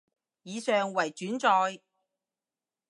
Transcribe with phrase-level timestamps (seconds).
[0.41, 1.81] 以上為轉載